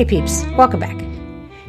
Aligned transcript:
Hey 0.00 0.06
peeps, 0.06 0.46
welcome 0.56 0.80
back. 0.80 0.98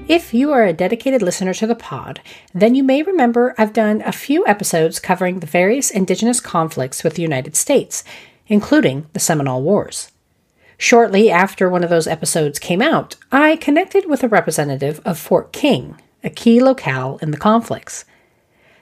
If 0.08 0.34
you 0.34 0.54
are 0.54 0.64
a 0.64 0.72
dedicated 0.72 1.22
listener 1.22 1.54
to 1.56 1.68
the 1.68 1.76
pod, 1.76 2.22
then 2.54 2.76
you 2.76 2.82
may 2.82 3.04
remember 3.04 3.54
I've 3.58 3.74
done 3.74 4.02
a 4.06 4.14
few 4.14 4.48
episodes 4.48 5.02
covering 5.02 5.42
the 5.42 5.48
various 5.48 5.92
indigenous 5.92 6.40
conflicts 6.40 7.04
with 7.04 7.16
the 7.16 7.22
United 7.24 7.58
States, 7.58 8.06
including 8.48 9.06
the 9.12 9.20
Seminole 9.20 9.64
Wars. 9.64 10.14
Shortly 10.78 11.30
after 11.30 11.70
one 11.70 11.84
of 11.84 11.90
those 11.90 12.08
episodes 12.08 12.58
came 12.58 12.82
out, 12.82 13.18
I 13.34 13.58
connected 13.58 14.08
with 14.08 14.24
a 14.24 14.30
representative 14.30 15.02
of 15.04 15.20
Fort 15.20 15.52
King, 15.52 15.98
a 16.24 16.30
key 16.30 16.62
locale 16.62 17.20
in 17.22 17.32
the 17.32 17.38
conflicts. 17.38 18.06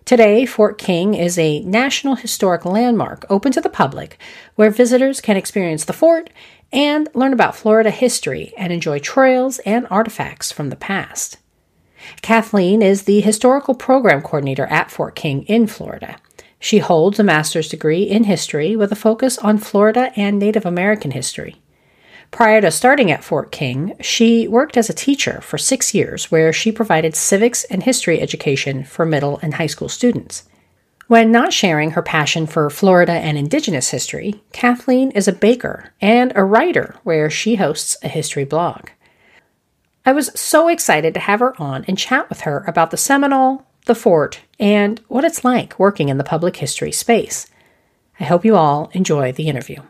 Today, 0.06 0.46
Fort 0.46 0.78
King 0.78 1.16
is 1.16 1.40
a 1.40 1.62
National 1.62 2.16
Historic 2.16 2.66
Landmark 2.66 3.26
open 3.32 3.52
to 3.54 3.62
the 3.62 3.70
public 3.70 4.20
where 4.54 4.70
visitors 4.70 5.22
can 5.22 5.38
experience 5.38 5.86
the 5.86 5.94
fort 5.94 6.30
and 6.72 7.08
learn 7.14 7.34
about 7.34 7.56
Florida 7.56 7.90
history 7.90 8.54
and 8.58 8.72
enjoy 8.72 9.00
trails 9.00 9.60
and 9.60 9.88
artifacts 9.90 10.52
from 10.52 10.70
the 10.70 10.76
past. 10.76 11.38
Kathleen 12.22 12.82
is 12.82 13.04
the 13.04 13.22
historical 13.22 13.76
program 13.76 14.22
coordinator 14.22 14.66
at 14.68 14.92
Fort 14.92 15.16
King 15.16 15.44
in 15.44 15.68
Florida. 15.68 16.18
She 16.60 16.80
holds 16.80 17.20
a 17.20 17.24
master's 17.24 17.70
degree 17.70 18.04
in 18.04 18.26
history 18.26 18.76
with 18.76 18.92
a 18.92 18.96
focus 18.96 19.38
on 19.38 19.58
Florida 19.58 20.12
and 20.16 20.38
Native 20.38 20.66
American 20.66 21.12
history. 21.12 21.62
Prior 22.32 22.62
to 22.62 22.70
starting 22.70 23.10
at 23.10 23.24
Fort 23.24 23.52
King, 23.52 23.96
she 24.02 24.48
worked 24.48 24.78
as 24.78 24.90
a 24.90 24.94
teacher 24.94 25.42
for 25.42 25.58
six 25.58 25.94
years 25.94 26.30
where 26.30 26.54
she 26.54 26.72
provided 26.72 27.16
civics 27.16 27.64
and 27.66 27.84
history 27.84 28.22
education 28.22 28.84
for 28.84 29.06
middle 29.06 29.40
and 29.42 29.56
high 29.56 29.68
school 29.68 29.90
students. 29.90 30.49
When 31.10 31.32
not 31.32 31.54
sharing 31.54 31.92
her 31.92 32.04
passion 32.04 32.46
for 32.46 32.70
Florida 32.70 33.14
and 33.14 33.36
Indigenous 33.36 33.90
history, 33.90 34.44
Kathleen 34.54 35.10
is 35.10 35.28
a 35.28 35.34
baker 35.34 35.92
and 36.00 36.32
a 36.36 36.44
writer 36.44 36.98
where 37.04 37.32
she 37.32 37.56
hosts 37.56 37.98
a 38.04 38.08
history 38.08 38.44
blog. 38.44 38.90
I 40.06 40.12
was 40.12 40.30
so 40.40 40.68
excited 40.68 41.16
to 41.16 41.20
have 41.20 41.40
her 41.40 41.60
on 41.60 41.84
and 41.88 41.98
chat 41.98 42.30
with 42.30 42.42
her 42.42 42.64
about 42.68 42.92
the 42.92 42.98
Seminole, 42.98 43.66
the 43.88 43.96
fort, 43.96 44.42
and 44.60 45.00
what 45.08 45.26
it's 45.26 45.44
like 45.44 45.80
working 45.80 46.10
in 46.10 46.20
the 46.20 46.24
public 46.24 46.58
history 46.58 46.92
space. 46.92 47.48
I 48.20 48.26
hope 48.26 48.46
you 48.46 48.56
all 48.56 48.92
enjoy 48.94 49.32
the 49.32 49.48
interview. 49.48 49.82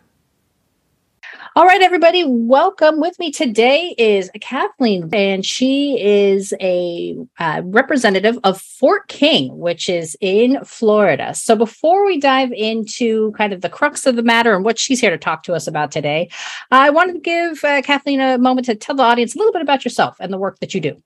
All 1.55 1.65
right, 1.65 1.81
everybody, 1.81 2.23
welcome. 2.27 2.99
With 2.99 3.17
me 3.17 3.31
today 3.31 3.95
is 3.97 4.29
Kathleen, 4.39 5.09
and 5.11 5.43
she 5.43 5.99
is 5.99 6.53
a 6.61 7.17
uh, 7.39 7.63
representative 7.65 8.37
of 8.43 8.61
Fort 8.61 9.07
King, 9.07 9.57
which 9.57 9.89
is 9.89 10.15
in 10.21 10.63
Florida. 10.63 11.33
So, 11.33 11.55
before 11.55 12.05
we 12.05 12.19
dive 12.19 12.51
into 12.51 13.31
kind 13.31 13.51
of 13.51 13.61
the 13.61 13.69
crux 13.69 14.05
of 14.05 14.15
the 14.15 14.21
matter 14.21 14.53
and 14.53 14.63
what 14.63 14.77
she's 14.77 15.01
here 15.01 15.09
to 15.09 15.17
talk 15.17 15.41
to 15.43 15.55
us 15.55 15.65
about 15.65 15.91
today, 15.91 16.29
I 16.69 16.91
wanted 16.91 17.13
to 17.13 17.19
give 17.19 17.63
uh, 17.63 17.81
Kathleen 17.81 18.21
a 18.21 18.37
moment 18.37 18.65
to 18.67 18.75
tell 18.75 18.95
the 18.95 19.03
audience 19.03 19.33
a 19.33 19.39
little 19.39 19.53
bit 19.53 19.63
about 19.63 19.83
yourself 19.83 20.17
and 20.19 20.31
the 20.31 20.37
work 20.37 20.59
that 20.59 20.75
you 20.75 20.81
do. 20.81 21.01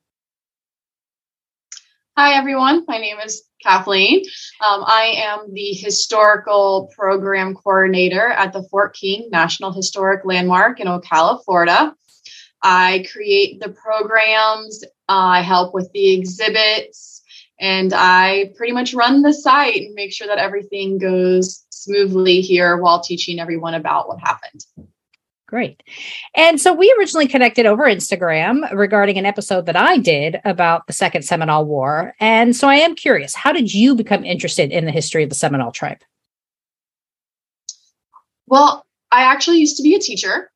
Hi, 2.17 2.33
everyone. 2.33 2.83
My 2.85 2.97
name 2.97 3.17
is 3.23 3.43
Kathleen. 3.63 4.23
Um, 4.67 4.83
I 4.85 5.13
am 5.17 5.53
the 5.53 5.73
historical 5.73 6.91
program 6.95 7.55
coordinator 7.55 8.27
at 8.27 8.53
the 8.53 8.63
Fort 8.63 8.95
King 8.95 9.29
National 9.31 9.71
Historic 9.71 10.25
Landmark 10.25 10.79
in 10.79 10.87
Ocala, 10.87 11.43
Florida. 11.43 11.95
I 12.61 13.05
create 13.11 13.59
the 13.59 13.69
programs, 13.69 14.83
I 15.07 15.41
help 15.41 15.73
with 15.73 15.91
the 15.93 16.13
exhibits, 16.13 17.21
and 17.59 17.93
I 17.93 18.51
pretty 18.55 18.73
much 18.73 18.93
run 18.93 19.21
the 19.21 19.33
site 19.33 19.81
and 19.81 19.95
make 19.95 20.13
sure 20.13 20.27
that 20.27 20.37
everything 20.37 20.97
goes 20.97 21.65
smoothly 21.69 22.41
here 22.41 22.77
while 22.77 23.01
teaching 23.01 23.39
everyone 23.39 23.73
about 23.73 24.07
what 24.07 24.19
happened. 24.19 24.65
Great. 25.53 25.83
And 26.33 26.59
so 26.59 26.73
we 26.73 26.91
originally 26.97 27.27
connected 27.27 27.67
over 27.67 27.83
Instagram 27.83 28.67
regarding 28.73 29.19
an 29.19 29.27
episode 29.27 29.67
that 29.67 29.75
I 29.75 29.99
did 29.99 30.41
about 30.45 30.87
the 30.87 30.93
Second 30.93 31.21
Seminole 31.21 31.65
War. 31.65 32.15
And 32.19 32.55
so 32.55 32.67
I 32.67 32.77
am 32.77 32.95
curious, 32.95 33.35
how 33.35 33.51
did 33.51 33.71
you 33.71 33.93
become 33.93 34.25
interested 34.25 34.71
in 34.71 34.85
the 34.85 34.91
history 34.91 35.21
of 35.21 35.29
the 35.29 35.35
Seminole 35.35 35.71
tribe? 35.71 35.99
Well, 38.47 38.83
I 39.11 39.25
actually 39.25 39.59
used 39.59 39.77
to 39.77 39.83
be 39.83 39.93
a 39.93 39.99
teacher. 39.99 40.49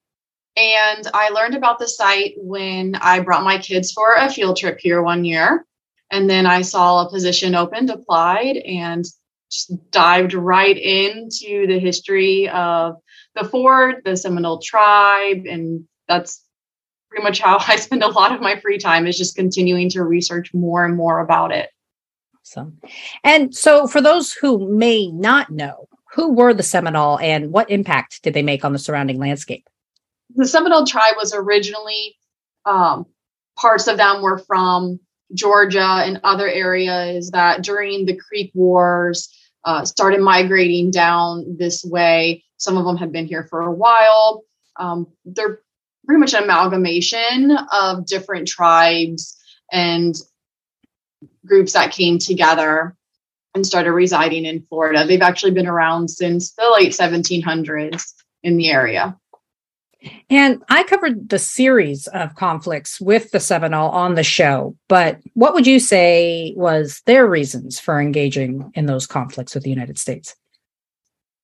And 0.56 1.07
I 1.13 1.30
learned 1.30 1.53
about 1.53 1.78
the 1.78 1.88
site 1.88 2.34
when 2.38 2.96
I 2.96 3.19
brought 3.19 3.44
my 3.44 3.59
kids 3.59 3.91
for 3.91 4.16
a 4.16 4.31
field 4.31 4.57
trip 4.57 4.80
here 4.80 5.03
one 5.03 5.24
year. 5.24 5.63
And 6.09 6.28
then 6.28 6.47
I 6.47 6.63
saw 6.63 7.06
a 7.06 7.12
position 7.12 7.53
opened, 7.53 7.91
applied, 7.91 8.57
and 8.57 9.06
just 9.52 9.91
dived 9.91 10.34
right 10.34 10.75
into 10.75 11.68
the 11.68 11.78
history 11.78 12.50
of 12.50 12.96
the 13.38 13.48
fort, 13.48 14.03
the 14.03 14.18
Seminole 14.18 14.59
tribe, 14.59 15.46
and 15.46 15.86
that's 16.08 16.44
pretty 17.09 17.24
much 17.24 17.40
how 17.40 17.58
I 17.68 17.75
spend 17.78 18.03
a 18.03 18.08
lot 18.08 18.34
of 18.34 18.42
my 18.42 18.59
free 18.59 18.78
time 18.78 19.08
is 19.08 19.18
just 19.18 19.36
continuing 19.36 19.90
to 19.92 20.03
research 20.03 20.53
more 20.53 20.86
and 20.86 20.96
more 20.96 21.20
about 21.20 21.52
it. 21.52 21.70
Awesome. 22.42 22.80
And 23.24 23.53
so 23.53 23.88
for 23.88 24.02
those 24.02 24.34
who 24.34 24.74
may 24.74 25.08
not 25.08 25.50
know, 25.50 25.88
who 26.14 26.34
were 26.34 26.53
the 26.53 26.64
Seminole 26.64 27.20
and 27.20 27.52
what 27.52 27.70
impact 27.70 28.24
did 28.24 28.34
they 28.34 28.42
make 28.42 28.64
on 28.64 28.74
the 28.74 28.80
surrounding 28.80 29.20
landscape? 29.20 29.68
The 30.36 30.48
Seminole 30.48 30.86
tribe 30.86 31.16
was 31.18 31.34
originally 31.34 32.16
um, 32.66 33.06
parts 33.58 33.88
of 33.88 33.98
them 33.98 34.22
were 34.22 34.38
from 34.40 35.00
Georgia 35.34 36.04
and 36.06 36.19
other 36.24 36.48
areas 36.48 37.31
that 37.31 37.64
during 37.64 38.06
the 38.06 38.16
Creek 38.16 38.52
Wars 38.54 39.30
uh, 39.66 39.84
started 39.84 40.22
migrating 40.22 40.92
down 40.92 41.58
this 41.58 41.84
way. 41.84 42.44
Some 42.57 42.78
of 42.78 42.85
them 42.85 42.97
have 42.97 43.12
been 43.12 43.28
here 43.28 43.44
for 43.44 43.62
a 43.62 43.72
while. 43.72 44.44
Um, 44.78 45.07
they're 45.25 45.62
pretty 46.06 46.19
much 46.19 46.34
an 46.34 46.44
amalgamation 46.44 47.57
of 47.72 48.06
different 48.06 48.47
tribes 48.47 49.38
and 49.72 50.16
groups 51.45 51.73
that 51.73 51.91
came 51.91 52.18
together 52.18 52.95
and 53.53 53.66
started 53.66 53.91
residing 53.91 54.45
in 54.45 54.62
Florida. 54.62 55.06
They've 55.06 55.22
actually 55.22 55.51
been 55.51 55.68
around 55.68 56.09
since 56.09 56.53
the 56.53 56.69
late 56.78 56.91
1700s 56.91 58.13
in 58.44 58.57
the 58.57 58.69
area. 58.69 59.18
And 60.29 60.63
I 60.69 60.84
covered 60.84 61.29
the 61.29 61.39
series 61.39 62.07
of 62.07 62.35
conflicts 62.35 63.01
with 63.01 63.31
the 63.31 63.39
Seminole 63.39 63.89
on 63.89 64.13
the 64.13 64.24
show, 64.24 64.75
but 64.88 65.19
what 65.34 65.53
would 65.53 65.66
you 65.66 65.79
say 65.79 66.53
was 66.56 67.01
their 67.06 67.28
reasons 67.28 67.79
for 67.79 68.00
engaging 68.00 68.72
in 68.75 68.85
those 68.85 69.07
conflicts 69.07 69.56
with 69.56 69.63
the 69.63 69.72
United 69.72 69.97
States? 69.97 70.35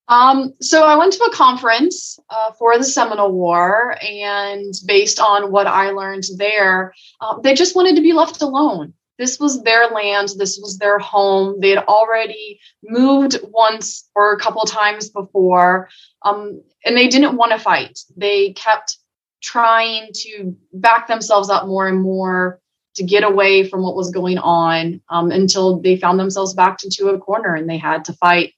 Um, 0.07 0.53
so 0.59 0.83
I 0.83 0.97
went 0.97 1.13
to 1.13 1.23
a 1.23 1.31
conference 1.33 2.19
uh, 2.29 2.51
for 2.59 2.77
the 2.77 2.83
Seminole 2.83 3.31
War, 3.31 3.97
and 4.01 4.73
based 4.85 5.19
on 5.19 5.51
what 5.51 5.67
I 5.67 5.91
learned 5.91 6.25
there, 6.35 6.93
uh, 7.21 7.39
they 7.39 7.53
just 7.53 7.75
wanted 7.75 7.95
to 7.95 8.01
be 8.01 8.13
left 8.13 8.41
alone. 8.41 8.93
This 9.17 9.39
was 9.39 9.63
their 9.63 9.87
land. 9.89 10.29
This 10.37 10.59
was 10.61 10.77
their 10.77 10.99
home. 10.99 11.59
They 11.59 11.69
had 11.69 11.85
already 11.85 12.59
moved 12.83 13.39
once 13.43 14.09
or 14.15 14.33
a 14.33 14.39
couple 14.39 14.63
times 14.63 15.09
before, 15.09 15.87
um, 16.23 16.61
and 16.83 16.97
they 16.97 17.07
didn't 17.07 17.37
want 17.37 17.51
to 17.51 17.59
fight. 17.59 17.99
They 18.17 18.53
kept 18.53 18.97
trying 19.41 20.09
to 20.13 20.55
back 20.73 21.07
themselves 21.07 21.49
up 21.49 21.67
more 21.67 21.87
and 21.87 22.01
more 22.01 22.59
to 22.95 23.03
get 23.03 23.23
away 23.23 23.67
from 23.67 23.83
what 23.83 23.95
was 23.95 24.11
going 24.11 24.37
on 24.37 25.01
um, 25.09 25.31
until 25.31 25.79
they 25.79 25.97
found 25.97 26.19
themselves 26.19 26.53
backed 26.53 26.83
into 26.83 27.07
a 27.07 27.19
corner 27.19 27.55
and 27.55 27.69
they 27.69 27.77
had 27.77 28.05
to 28.05 28.13
fight 28.13 28.53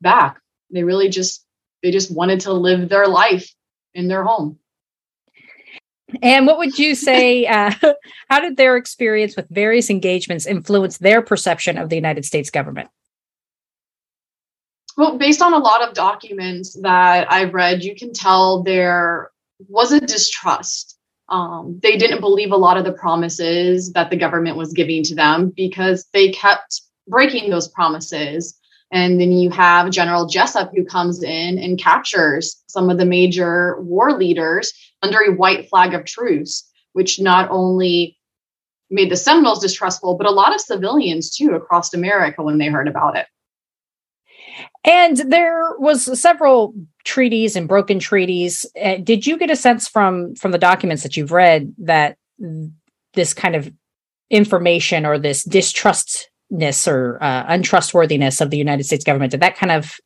back. 0.00 0.41
They 0.72 0.84
really 0.84 1.08
just 1.08 1.44
they 1.82 1.90
just 1.90 2.14
wanted 2.14 2.40
to 2.40 2.52
live 2.52 2.88
their 2.88 3.06
life 3.06 3.52
in 3.94 4.08
their 4.08 4.24
home. 4.24 4.58
And 6.22 6.46
what 6.46 6.58
would 6.58 6.78
you 6.78 6.94
say? 6.94 7.46
Uh, 7.52 7.72
how 8.30 8.40
did 8.40 8.56
their 8.56 8.76
experience 8.76 9.36
with 9.36 9.46
various 9.50 9.90
engagements 9.90 10.46
influence 10.46 10.98
their 10.98 11.20
perception 11.20 11.76
of 11.76 11.90
the 11.90 11.96
United 11.96 12.24
States 12.24 12.50
government? 12.50 12.88
Well, 14.96 15.18
based 15.18 15.42
on 15.42 15.52
a 15.52 15.58
lot 15.58 15.86
of 15.86 15.94
documents 15.94 16.78
that 16.82 17.30
I've 17.30 17.52
read, 17.52 17.82
you 17.82 17.94
can 17.94 18.12
tell 18.12 18.62
there 18.62 19.30
was 19.68 19.92
a 19.92 20.00
distrust. 20.00 20.98
Um, 21.28 21.78
they 21.82 21.96
didn't 21.96 22.20
believe 22.20 22.52
a 22.52 22.56
lot 22.56 22.76
of 22.76 22.84
the 22.84 22.92
promises 22.92 23.92
that 23.92 24.10
the 24.10 24.16
government 24.16 24.56
was 24.56 24.72
giving 24.72 25.02
to 25.04 25.14
them 25.14 25.52
because 25.54 26.06
they 26.12 26.30
kept 26.30 26.82
breaking 27.08 27.50
those 27.50 27.68
promises. 27.68 28.58
And 28.92 29.18
then 29.18 29.32
you 29.32 29.48
have 29.50 29.90
General 29.90 30.28
Jesup 30.28 30.70
who 30.76 30.84
comes 30.84 31.22
in 31.22 31.58
and 31.58 31.78
captures 31.78 32.62
some 32.66 32.90
of 32.90 32.98
the 32.98 33.06
major 33.06 33.80
war 33.80 34.12
leaders 34.16 34.72
under 35.02 35.18
a 35.18 35.32
white 35.32 35.68
flag 35.68 35.94
of 35.94 36.04
truce. 36.04 36.68
which 36.92 37.18
not 37.18 37.50
only 37.50 38.18
made 38.90 39.10
the 39.10 39.16
Seminoles 39.16 39.60
distrustful, 39.60 40.14
but 40.14 40.26
a 40.26 40.30
lot 40.30 40.54
of 40.54 40.60
civilians 40.60 41.34
too 41.34 41.52
across 41.52 41.94
America 41.94 42.42
when 42.42 42.58
they 42.58 42.68
heard 42.68 42.86
about 42.86 43.16
it. 43.16 43.26
And 44.84 45.16
there 45.16 45.74
was 45.78 46.20
several 46.20 46.74
treaties 47.04 47.56
and 47.56 47.66
broken 47.66 47.98
treaties. 47.98 48.66
Uh, 48.80 48.96
did 48.96 49.26
you 49.26 49.38
get 49.38 49.50
a 49.50 49.56
sense 49.56 49.88
from 49.88 50.34
from 50.34 50.52
the 50.52 50.58
documents 50.58 51.02
that 51.02 51.16
you've 51.16 51.32
read 51.32 51.72
that 51.78 52.18
this 53.14 53.32
kind 53.32 53.56
of 53.56 53.72
information 54.28 55.06
or 55.06 55.18
this 55.18 55.44
distrustness 56.52 56.88
or 56.88 57.22
uh, 57.22 57.44
untrustworthiness 57.48 58.40
of 58.40 58.50
the 58.50 58.56
United 58.56 58.84
States 58.84 59.04
government 59.04 59.30
did 59.30 59.40
that 59.40 59.56
kind 59.56 59.72
of 59.72 59.96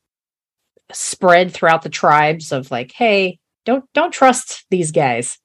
spread 0.93 1.53
throughout 1.53 1.83
the 1.83 1.89
tribes 1.89 2.53
of 2.53 2.71
like, 2.71 2.93
hey, 2.93 3.39
don't 3.65 3.85
don't 3.93 4.13
trust 4.13 4.65
these 4.71 4.93
guys? 4.93 5.39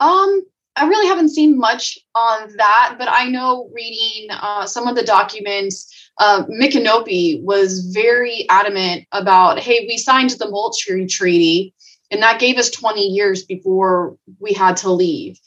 Um, 0.00 0.42
I 0.76 0.86
really 0.86 1.08
haven't 1.08 1.30
seen 1.30 1.58
much 1.58 1.98
on 2.14 2.56
that, 2.56 2.96
but 2.98 3.08
I 3.10 3.28
know 3.28 3.68
reading 3.74 4.28
uh, 4.30 4.64
some 4.64 4.86
of 4.86 4.94
the 4.94 5.02
documents, 5.02 5.92
uh, 6.18 6.44
Micanopy 6.44 7.42
was 7.42 7.80
very 7.92 8.46
adamant 8.48 9.06
about, 9.10 9.58
hey, 9.58 9.86
we 9.88 9.98
signed 9.98 10.30
the 10.30 10.48
Moultrie 10.48 11.06
Treaty, 11.06 11.74
and 12.12 12.22
that 12.22 12.38
gave 12.38 12.58
us 12.58 12.70
20 12.70 13.00
years 13.00 13.44
before 13.44 14.16
we 14.38 14.52
had 14.52 14.76
to 14.78 14.92
leave. 14.92 15.40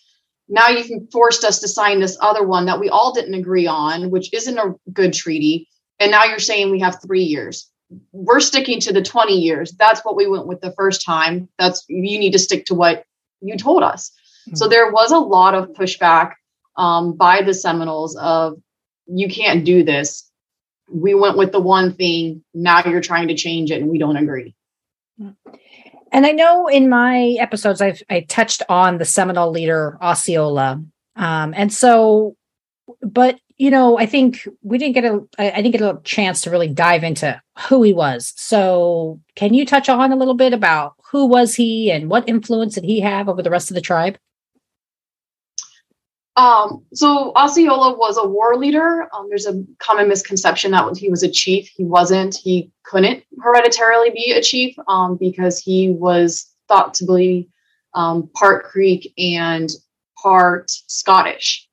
Now 0.51 0.68
you've 0.68 1.09
forced 1.12 1.45
us 1.45 1.59
to 1.59 1.68
sign 1.68 2.01
this 2.01 2.18
other 2.19 2.45
one 2.45 2.65
that 2.65 2.80
we 2.80 2.89
all 2.89 3.13
didn't 3.13 3.33
agree 3.33 3.68
on, 3.68 4.12
which 4.12 4.33
isn't 4.33 4.57
a 4.57 4.75
good 4.92 5.13
treaty. 5.13 5.69
And 6.00 6.12
now 6.12 6.25
you're 6.25 6.39
saying 6.39 6.69
we 6.69 6.81
have 6.81 7.01
three 7.01 7.24
years. 7.24 7.69
We're 8.12 8.42
sticking 8.42 8.81
to 8.81 8.94
the 8.94 9.01
20 9.01 9.33
years. 9.33 9.71
That's 9.71 10.01
what 10.01 10.18
we 10.18 10.27
went 10.27 10.48
with 10.48 10.59
the 10.59 10.74
first 10.74 11.06
time. 11.06 11.48
That's 11.57 11.86
you 11.88 12.19
need 12.19 12.33
to 12.33 12.39
stick 12.39 12.65
to 12.65 12.75
what 12.75 13.06
you 13.39 13.57
told 13.57 13.81
us. 13.81 14.12
So 14.56 14.68
there 14.68 14.92
was 14.92 15.12
a 15.12 15.19
lot 15.19 15.56
of 15.56 15.69
pushback 15.69 16.33
um, 16.75 17.13
by 17.13 17.42
the 17.42 17.53
Seminoles 17.53 18.15
of 18.18 18.59
you 19.07 19.30
can't 19.30 19.63
do 19.63 19.83
this. 19.83 20.30
We 20.89 21.13
went 21.13 21.38
with 21.38 21.51
the 21.51 21.59
one 21.59 21.94
thing. 21.94 22.44
Now 22.53 22.81
you're 22.86 23.01
trying 23.01 23.30
to 23.30 23.36
change 23.36 23.71
it, 23.71 23.81
and 23.81 23.89
we 23.89 23.98
don't 23.98 24.18
agree. 24.18 24.56
And 26.11 26.25
I 26.25 26.31
know 26.31 26.67
in 26.67 26.89
my 26.89 27.37
episodes 27.39 27.81
I've 27.81 28.03
I 28.09 28.21
touched 28.21 28.61
on 28.67 28.97
the 28.97 29.05
Seminole 29.05 29.51
leader 29.51 29.97
Osceola, 30.01 30.83
um, 31.15 31.53
and 31.55 31.73
so, 31.73 32.35
but 33.01 33.39
you 33.57 33.69
know, 33.69 33.97
I 33.99 34.07
think 34.07 34.47
we 34.63 34.77
didn't 34.77 34.95
get 34.95 35.05
a 35.05 35.21
I 35.37 35.61
didn't 35.61 35.71
get 35.71 35.81
a 35.81 35.99
chance 36.03 36.41
to 36.41 36.49
really 36.49 36.67
dive 36.67 37.03
into 37.03 37.39
who 37.69 37.83
he 37.83 37.93
was. 37.93 38.33
So, 38.35 39.21
can 39.35 39.53
you 39.53 39.65
touch 39.65 39.87
on 39.87 40.11
a 40.11 40.15
little 40.15 40.33
bit 40.33 40.51
about 40.51 40.95
who 41.11 41.27
was 41.27 41.55
he 41.55 41.91
and 41.91 42.09
what 42.09 42.27
influence 42.27 42.75
did 42.75 42.83
he 42.83 42.99
have 43.01 43.29
over 43.29 43.41
the 43.41 43.51
rest 43.51 43.69
of 43.69 43.75
the 43.75 43.81
tribe? 43.81 44.17
Um, 46.37 46.85
so 46.93 47.33
Osceola 47.35 47.97
was 47.97 48.17
a 48.17 48.27
war 48.27 48.55
leader. 48.55 49.07
Um, 49.13 49.27
there's 49.29 49.47
a 49.47 49.63
common 49.79 50.07
misconception 50.07 50.71
that 50.71 50.97
he 50.97 51.09
was 51.09 51.23
a 51.23 51.29
chief. 51.29 51.69
He 51.75 51.83
wasn't. 51.83 52.35
He 52.35 52.71
couldn't 52.83 53.23
hereditarily 53.43 54.11
be 54.11 54.31
a 54.31 54.41
chief 54.41 54.75
um, 54.87 55.17
because 55.17 55.59
he 55.59 55.91
was 55.91 56.49
thought 56.67 56.93
to 56.95 57.05
be 57.05 57.49
um, 57.93 58.29
part 58.33 58.63
Creek 58.63 59.13
and 59.17 59.69
part 60.21 60.71
Scottish. 60.71 61.67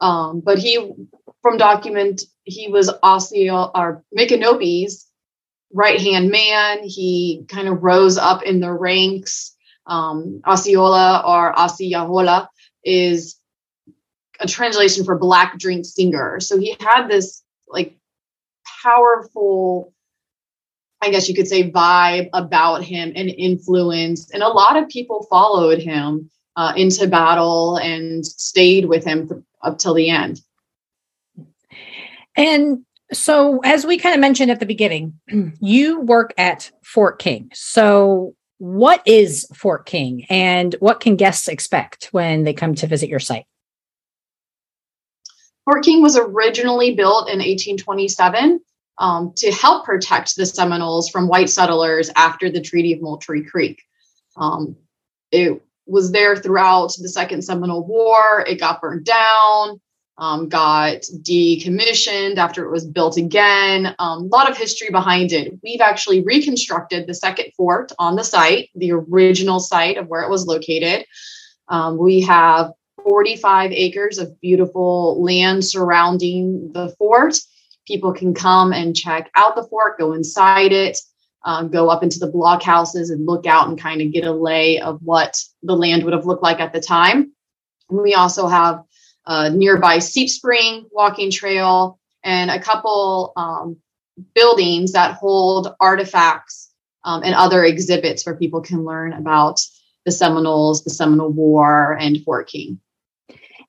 Um, 0.00 0.40
but 0.40 0.58
he, 0.58 0.92
from 1.40 1.56
document, 1.58 2.22
he 2.44 2.68
was 2.68 2.90
Osceola 3.04 3.70
or 3.74 4.02
Micanopy's 4.16 5.06
right 5.72 6.00
hand 6.00 6.30
man. 6.30 6.80
He 6.82 7.44
kind 7.48 7.68
of 7.68 7.82
rose 7.82 8.18
up 8.18 8.42
in 8.42 8.58
the 8.58 8.72
ranks. 8.72 9.54
Um, 9.86 10.40
Osceola 10.46 11.22
or 11.26 11.56
Osceola 11.58 12.48
is 12.84 13.36
a 14.42 14.48
translation 14.48 15.04
for 15.04 15.16
black 15.16 15.58
drink 15.58 15.84
singer. 15.84 16.40
So 16.40 16.58
he 16.58 16.76
had 16.80 17.08
this 17.08 17.42
like 17.68 17.96
powerful, 18.82 19.94
I 21.00 21.10
guess 21.10 21.28
you 21.28 21.34
could 21.34 21.48
say, 21.48 21.70
vibe 21.70 22.28
about 22.32 22.82
him 22.82 23.12
and 23.14 23.30
influence. 23.30 24.30
And 24.30 24.42
a 24.42 24.48
lot 24.48 24.76
of 24.76 24.88
people 24.88 25.26
followed 25.30 25.78
him 25.78 26.30
uh, 26.56 26.72
into 26.76 27.06
battle 27.06 27.76
and 27.76 28.26
stayed 28.26 28.86
with 28.86 29.04
him 29.04 29.44
up 29.62 29.78
till 29.78 29.94
the 29.94 30.10
end. 30.10 30.40
And 32.36 32.84
so, 33.12 33.60
as 33.62 33.84
we 33.84 33.98
kind 33.98 34.14
of 34.14 34.20
mentioned 34.20 34.50
at 34.50 34.58
the 34.58 34.66
beginning, 34.66 35.18
you 35.60 36.00
work 36.00 36.32
at 36.38 36.70
Fort 36.82 37.18
King. 37.18 37.50
So, 37.52 38.34
what 38.58 39.02
is 39.06 39.46
Fort 39.54 39.86
King 39.86 40.24
and 40.30 40.74
what 40.80 41.00
can 41.00 41.16
guests 41.16 41.48
expect 41.48 42.08
when 42.12 42.44
they 42.44 42.54
come 42.54 42.74
to 42.76 42.86
visit 42.86 43.08
your 43.08 43.18
site? 43.18 43.44
Fort 45.64 45.84
King 45.84 46.02
was 46.02 46.16
originally 46.16 46.94
built 46.94 47.28
in 47.28 47.38
1827 47.38 48.60
um, 48.98 49.32
to 49.36 49.52
help 49.52 49.84
protect 49.84 50.36
the 50.36 50.46
Seminoles 50.46 51.08
from 51.08 51.28
white 51.28 51.50
settlers 51.50 52.10
after 52.16 52.50
the 52.50 52.60
Treaty 52.60 52.92
of 52.92 53.02
Moultrie 53.02 53.44
Creek. 53.44 53.82
Um, 54.36 54.76
it 55.30 55.62
was 55.86 56.12
there 56.12 56.36
throughout 56.36 56.92
the 56.98 57.08
Second 57.08 57.42
Seminole 57.42 57.86
War. 57.86 58.44
It 58.46 58.60
got 58.60 58.80
burned 58.80 59.04
down, 59.04 59.80
um, 60.18 60.48
got 60.48 61.02
decommissioned 61.02 62.36
after 62.36 62.64
it 62.64 62.70
was 62.70 62.86
built 62.86 63.16
again. 63.16 63.94
Um, 63.98 64.22
a 64.22 64.26
lot 64.26 64.50
of 64.50 64.56
history 64.56 64.90
behind 64.90 65.32
it. 65.32 65.58
We've 65.62 65.80
actually 65.80 66.22
reconstructed 66.22 67.06
the 67.06 67.14
second 67.14 67.52
fort 67.56 67.92
on 67.98 68.16
the 68.16 68.24
site, 68.24 68.70
the 68.74 68.92
original 68.92 69.60
site 69.60 69.96
of 69.96 70.08
where 70.08 70.22
it 70.22 70.30
was 70.30 70.46
located. 70.46 71.06
Um, 71.68 71.96
we 71.98 72.20
have 72.22 72.72
45 73.02 73.72
acres 73.72 74.18
of 74.18 74.40
beautiful 74.40 75.22
land 75.22 75.64
surrounding 75.64 76.72
the 76.72 76.88
fort. 76.98 77.36
People 77.86 78.12
can 78.12 78.34
come 78.34 78.72
and 78.72 78.96
check 78.96 79.30
out 79.34 79.56
the 79.56 79.64
fort, 79.64 79.98
go 79.98 80.12
inside 80.12 80.72
it, 80.72 80.98
um, 81.44 81.68
go 81.68 81.88
up 81.88 82.02
into 82.02 82.18
the 82.18 82.30
blockhouses 82.30 83.10
and 83.10 83.26
look 83.26 83.46
out 83.46 83.68
and 83.68 83.80
kind 83.80 84.00
of 84.00 84.12
get 84.12 84.24
a 84.24 84.32
lay 84.32 84.80
of 84.80 85.00
what 85.02 85.40
the 85.62 85.76
land 85.76 86.04
would 86.04 86.12
have 86.12 86.26
looked 86.26 86.42
like 86.42 86.60
at 86.60 86.72
the 86.72 86.80
time. 86.80 87.32
We 87.90 88.14
also 88.14 88.46
have 88.46 88.84
a 89.26 89.50
nearby 89.50 89.98
Seep 89.98 90.30
Spring 90.30 90.86
walking 90.90 91.30
trail 91.30 91.98
and 92.24 92.50
a 92.50 92.60
couple 92.60 93.32
um, 93.36 93.76
buildings 94.34 94.92
that 94.92 95.14
hold 95.14 95.74
artifacts 95.80 96.72
um, 97.04 97.22
and 97.24 97.34
other 97.34 97.64
exhibits 97.64 98.24
where 98.24 98.36
people 98.36 98.60
can 98.60 98.84
learn 98.84 99.12
about 99.12 99.60
the 100.04 100.12
Seminoles, 100.12 100.84
the 100.84 100.90
Seminole 100.90 101.32
War, 101.32 101.96
and 102.00 102.22
Fort 102.24 102.48
King. 102.48 102.80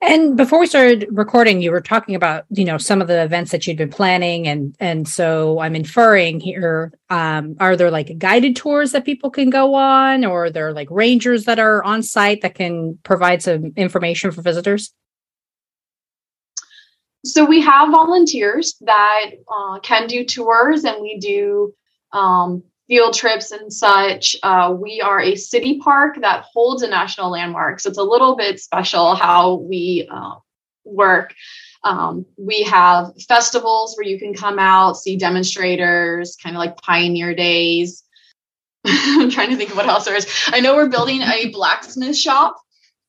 And 0.05 0.36
before 0.36 0.60
we 0.60 0.67
started 0.67 1.07
recording, 1.12 1.62
you 1.62 1.72
were 1.72 1.79
talking 1.79 2.13
about 2.13 2.43
you 2.50 2.65
know 2.65 2.77
some 2.77 3.01
of 3.01 3.07
the 3.07 3.24
events 3.24 3.51
that 3.51 3.65
you'd 3.65 3.77
been 3.77 3.89
planning, 3.89 4.50
and 4.50 4.75
and 4.81 5.07
so 5.07 5.60
I'm 5.62 5.77
inferring 5.77 6.41
here: 6.41 6.91
um, 7.10 7.55
are 7.62 7.77
there 7.77 7.89
like 7.89 8.17
guided 8.17 8.57
tours 8.57 8.91
that 8.91 9.05
people 9.05 9.29
can 9.29 9.50
go 9.50 9.75
on, 9.75 10.25
or 10.25 10.45
are 10.45 10.50
there 10.50 10.74
like 10.74 10.89
rangers 10.91 11.45
that 11.45 11.57
are 11.57 11.81
on 11.86 12.03
site 12.03 12.41
that 12.41 12.55
can 12.55 13.00
provide 13.03 13.41
some 13.41 13.72
information 13.77 14.31
for 14.31 14.41
visitors? 14.41 14.93
So 17.24 17.45
we 17.45 17.62
have 17.62 17.89
volunteers 17.89 18.75
that 18.81 19.27
uh, 19.50 19.79
can 19.79 20.07
do 20.07 20.25
tours, 20.25 20.83
and 20.83 21.01
we 21.01 21.17
do 21.17 21.74
um, 22.12 22.62
field 22.87 23.13
trips 23.13 23.51
and 23.51 23.71
such. 23.71 24.35
Uh, 24.43 24.75
we 24.77 25.01
are 25.01 25.21
a 25.21 25.35
city 25.35 25.79
park 25.79 26.17
that 26.21 26.45
holds 26.53 26.81
a 26.81 26.87
national 26.87 27.31
landmark. 27.31 27.79
So 27.79 27.89
it's 27.89 27.97
a 27.97 28.03
little 28.03 28.35
bit 28.35 28.59
special 28.59 29.15
how 29.15 29.55
we 29.55 30.07
uh, 30.11 30.35
work. 30.83 31.33
Um, 31.83 32.25
we 32.37 32.63
have 32.63 33.11
festivals 33.27 33.95
where 33.95 34.07
you 34.07 34.17
can 34.17 34.33
come 34.33 34.59
out, 34.59 34.97
see 34.97 35.17
demonstrators, 35.17 36.37
kind 36.41 36.55
of 36.55 36.59
like 36.59 36.77
pioneer 36.77 37.35
days. 37.35 38.03
I'm 38.85 39.29
trying 39.29 39.49
to 39.49 39.55
think 39.55 39.71
of 39.71 39.77
what 39.77 39.87
else 39.87 40.05
there 40.05 40.15
is. 40.15 40.27
I 40.47 40.59
know 40.59 40.75
we're 40.75 40.89
building 40.89 41.21
a 41.21 41.49
blacksmith 41.49 42.17
shop. 42.17 42.57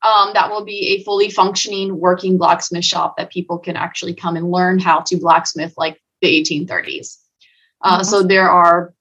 Um, 0.02 0.32
that 0.34 0.50
will 0.50 0.64
be 0.64 0.96
a 0.96 1.02
fully 1.02 1.30
functioning 1.30 1.98
working 1.98 2.36
blacksmith 2.36 2.84
shop 2.84 3.16
that 3.16 3.30
people 3.30 3.58
can 3.58 3.74
actually 3.74 4.14
come 4.14 4.36
and 4.36 4.50
learn 4.50 4.78
how 4.78 5.00
to 5.00 5.16
blacksmith 5.16 5.72
like 5.78 5.98
the 6.20 6.28
1830s. 6.28 7.16
Uh. 7.80 8.02
So 8.02 8.22
there 8.22 8.50
are 8.50 8.92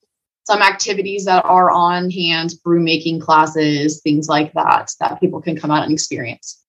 some 0.46 0.62
activities 0.62 1.26
that 1.26 1.46
are 1.46 1.72
on 1.72 2.10
hand, 2.10 2.56
brew 2.64 2.82
making 2.82 3.20
classes, 3.20 4.02
things 4.02 4.28
like 4.28 4.54
that, 4.54 4.92
that 5.00 5.20
people 5.20 5.42
can 5.42 5.58
come 5.58 5.72
out 5.72 5.84
and 5.84 5.94
experience. 5.94 6.62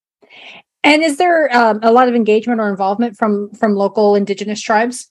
And 0.85 1.02
is 1.02 1.16
there 1.16 1.54
um, 1.57 1.81
a 1.83 1.90
lot 1.90 2.09
of 2.09 2.14
engagement 2.14 2.61
or 2.61 2.69
involvement 2.69 3.16
from 3.16 3.52
from 3.54 3.75
local 3.75 4.14
indigenous 4.14 4.61
tribes? 4.61 5.11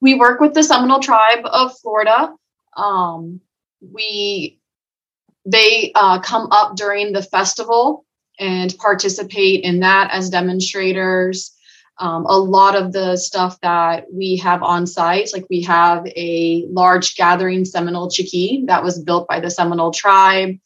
We 0.00 0.14
work 0.14 0.40
with 0.40 0.54
the 0.54 0.62
Seminole 0.62 1.00
tribe 1.00 1.44
of 1.44 1.76
Florida. 1.78 2.32
Um, 2.76 3.40
we 3.80 4.58
they 5.44 5.92
uh, 5.94 6.20
come 6.20 6.48
up 6.50 6.76
during 6.76 7.12
the 7.12 7.22
festival 7.22 8.04
and 8.38 8.76
participate 8.78 9.64
in 9.64 9.80
that 9.80 10.10
as 10.12 10.30
demonstrators 10.30 11.52
um, 11.98 12.26
a 12.26 12.38
lot 12.38 12.76
of 12.76 12.92
the 12.92 13.16
stuff 13.16 13.60
that 13.60 14.06
we 14.12 14.36
have 14.36 14.62
on 14.62 14.86
site, 14.86 15.30
like 15.32 15.46
we 15.50 15.62
have 15.62 16.06
a 16.06 16.64
large 16.70 17.16
gathering 17.16 17.64
Seminole 17.64 18.10
Chickee 18.10 18.64
that 18.66 18.82
was 18.82 19.02
built 19.02 19.26
by 19.26 19.40
the 19.40 19.50
Seminole 19.50 19.90
tribe. 19.90 20.56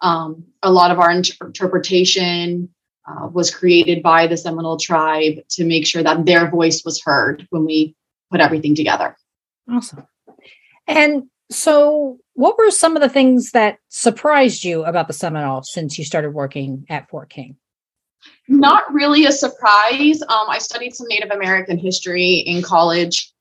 Um, 0.00 0.44
a 0.62 0.70
lot 0.70 0.92
of 0.92 1.00
our 1.00 1.10
inter- 1.10 1.46
interpretation 1.46 2.68
uh, 3.08 3.26
was 3.26 3.52
created 3.52 4.02
by 4.02 4.28
the 4.28 4.36
Seminole 4.36 4.76
tribe 4.76 5.40
to 5.50 5.64
make 5.64 5.86
sure 5.86 6.02
that 6.02 6.24
their 6.24 6.48
voice 6.48 6.84
was 6.84 7.02
heard 7.02 7.46
when 7.50 7.64
we 7.64 7.96
put 8.30 8.40
everything 8.40 8.76
together. 8.76 9.16
Awesome. 9.70 10.06
And 10.86 11.24
so, 11.50 12.18
what 12.34 12.56
were 12.56 12.70
some 12.70 12.94
of 12.94 13.02
the 13.02 13.08
things 13.08 13.50
that 13.50 13.78
surprised 13.88 14.62
you 14.62 14.84
about 14.84 15.08
the 15.08 15.12
Seminole 15.12 15.62
since 15.64 15.98
you 15.98 16.04
started 16.04 16.30
working 16.30 16.86
at 16.88 17.08
Fort 17.08 17.30
King? 17.30 17.56
Not 18.48 18.92
really 18.92 19.26
a 19.26 19.32
surprise. 19.32 20.22
Um, 20.22 20.48
I 20.48 20.58
studied 20.58 20.94
some 20.94 21.06
Native 21.08 21.30
American 21.30 21.78
history 21.78 22.34
in 22.34 22.62
college. 22.62 23.32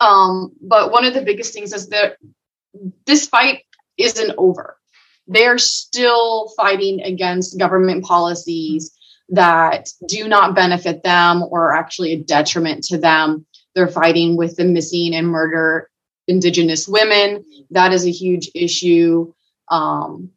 Um, 0.00 0.52
but 0.60 0.90
one 0.90 1.04
of 1.04 1.14
the 1.14 1.22
biggest 1.22 1.52
things 1.52 1.72
is 1.72 1.88
that 1.88 2.16
this 3.06 3.26
fight 3.26 3.64
isn't 3.98 4.34
over. 4.38 4.76
They're 5.26 5.58
still 5.58 6.48
fighting 6.56 7.02
against 7.02 7.58
government 7.58 8.04
policies 8.04 8.96
that 9.28 9.88
do 10.08 10.26
not 10.26 10.54
benefit 10.54 11.02
them 11.02 11.42
or 11.42 11.70
are 11.70 11.76
actually 11.76 12.12
a 12.12 12.18
detriment 12.18 12.84
to 12.84 12.98
them. 12.98 13.46
They're 13.74 13.88
fighting 13.88 14.36
with 14.36 14.56
the 14.56 14.64
missing 14.64 15.14
and 15.14 15.28
murder 15.28 15.88
indigenous 16.26 16.88
women. 16.88 17.44
That 17.70 17.92
is 17.92 18.06
a 18.06 18.10
huge 18.10 18.50
issue. 18.54 19.32
Um, 19.68 20.30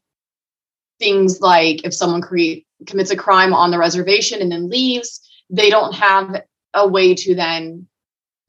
things 1.00 1.42
like 1.42 1.86
if 1.86 1.94
someone 1.94 2.22
create 2.22 2.68
commits 2.88 3.12
a 3.12 3.16
crime 3.16 3.54
on 3.54 3.72
the 3.72 3.78
reservation 3.78 4.42
and 4.42 4.52
then 4.52 4.70
leaves, 4.70 5.22
they 5.50 5.70
don't 5.70 5.94
have 5.94 6.44
a 6.74 6.88
way 6.88 7.14
to 7.16 7.36
then 7.36 7.88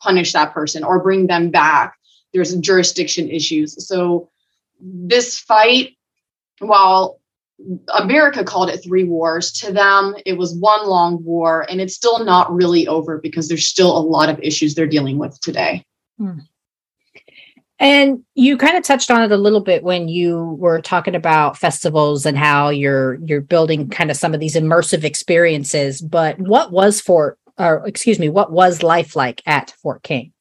punish 0.00 0.32
that 0.32 0.52
person 0.52 0.84
or 0.84 1.02
bring 1.02 1.26
them 1.26 1.50
back. 1.50 1.96
There's 2.32 2.54
jurisdiction 2.56 3.30
issues. 3.30 3.86
So 3.86 4.30
this 4.80 5.38
fight, 5.38 5.96
while 6.58 7.20
America 7.92 8.44
called 8.44 8.70
it 8.70 8.82
three 8.82 9.04
wars, 9.04 9.52
to 9.52 9.72
them 9.72 10.14
it 10.26 10.36
was 10.36 10.54
one 10.54 10.86
long 10.86 11.22
war, 11.24 11.64
and 11.68 11.80
it's 11.80 11.94
still 11.94 12.24
not 12.24 12.52
really 12.52 12.86
over 12.86 13.18
because 13.18 13.48
there's 13.48 13.66
still 13.66 13.96
a 13.96 14.00
lot 14.00 14.28
of 14.28 14.40
issues 14.40 14.74
they're 14.74 14.86
dealing 14.86 15.18
with 15.18 15.40
today. 15.40 15.84
Hmm. 16.18 16.40
And 17.84 18.24
you 18.34 18.56
kind 18.56 18.78
of 18.78 18.82
touched 18.82 19.10
on 19.10 19.22
it 19.22 19.30
a 19.30 19.36
little 19.36 19.60
bit 19.60 19.84
when 19.84 20.08
you 20.08 20.56
were 20.58 20.80
talking 20.80 21.14
about 21.14 21.58
festivals 21.58 22.24
and 22.24 22.38
how 22.38 22.70
you're 22.70 23.16
you're 23.26 23.42
building 23.42 23.90
kind 23.90 24.10
of 24.10 24.16
some 24.16 24.32
of 24.32 24.40
these 24.40 24.56
immersive 24.56 25.04
experiences. 25.04 26.00
But 26.00 26.38
what 26.38 26.72
was 26.72 27.02
Fort, 27.02 27.38
or 27.58 27.86
excuse 27.86 28.18
me, 28.18 28.30
what 28.30 28.50
was 28.50 28.82
life 28.82 29.16
like 29.16 29.42
at 29.44 29.72
Fort 29.82 30.02
King? 30.02 30.32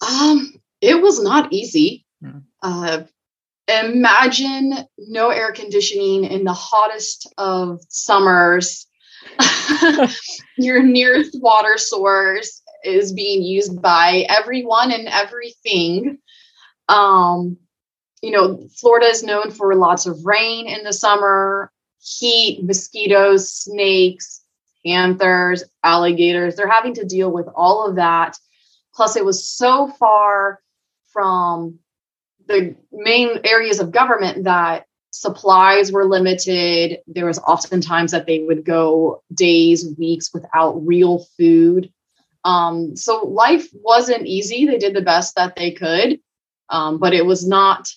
Um, 0.00 0.54
it 0.80 1.02
was 1.02 1.22
not 1.22 1.52
easy. 1.52 2.06
Hmm. 2.24 2.38
Uh, 2.62 3.02
imagine 3.68 4.78
no 4.96 5.28
air 5.28 5.52
conditioning 5.52 6.24
in 6.24 6.44
the 6.44 6.54
hottest 6.54 7.30
of 7.36 7.82
summers. 7.90 8.86
Your 10.56 10.82
nearest 10.82 11.38
water 11.42 11.76
source 11.76 12.61
is 12.84 13.12
being 13.12 13.42
used 13.42 13.80
by 13.80 14.26
everyone 14.28 14.92
and 14.92 15.08
everything. 15.08 16.18
Um, 16.88 17.58
you 18.22 18.30
know, 18.30 18.68
Florida 18.76 19.06
is 19.06 19.22
known 19.22 19.50
for 19.50 19.74
lots 19.74 20.06
of 20.06 20.24
rain 20.24 20.68
in 20.68 20.84
the 20.84 20.92
summer, 20.92 21.72
heat, 22.00 22.64
mosquitoes, 22.64 23.52
snakes, 23.52 24.42
panthers, 24.84 25.64
alligators. 25.82 26.56
They're 26.56 26.68
having 26.68 26.94
to 26.94 27.04
deal 27.04 27.30
with 27.30 27.46
all 27.54 27.86
of 27.86 27.96
that. 27.96 28.36
Plus, 28.94 29.16
it 29.16 29.24
was 29.24 29.44
so 29.44 29.88
far 29.88 30.60
from 31.12 31.78
the 32.46 32.74
main 32.92 33.40
areas 33.44 33.80
of 33.80 33.92
government 33.92 34.44
that 34.44 34.86
supplies 35.10 35.92
were 35.92 36.04
limited. 36.04 36.98
There 37.06 37.26
was 37.26 37.38
oftentimes 37.38 38.10
that 38.12 38.26
they 38.26 38.40
would 38.40 38.64
go 38.64 39.22
days, 39.32 39.94
weeks 39.98 40.32
without 40.32 40.84
real 40.86 41.24
food. 41.38 41.92
Um, 42.44 42.96
so 42.96 43.24
life 43.24 43.68
wasn't 43.72 44.26
easy. 44.26 44.66
They 44.66 44.78
did 44.78 44.94
the 44.94 45.02
best 45.02 45.36
that 45.36 45.56
they 45.56 45.70
could, 45.70 46.20
um, 46.68 46.98
but 46.98 47.14
it 47.14 47.24
was 47.24 47.46
not 47.46 47.88